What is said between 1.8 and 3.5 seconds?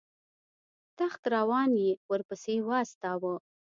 یې ورپسې واستاوه.